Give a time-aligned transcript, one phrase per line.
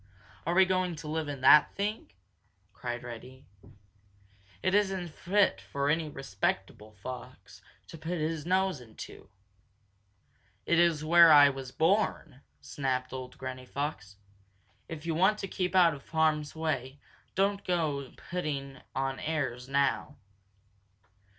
[0.47, 2.11] Are we going to live in that thing?"
[2.73, 3.45] cried Reddy.
[4.63, 9.29] "It isn't fit for any respectable fox to put his nose into."
[10.65, 14.15] "It is where I was born!" snapped old Granny Fox.
[14.89, 16.99] "If you want to keep out of harm's way,
[17.35, 20.15] don't go to putting on airs now.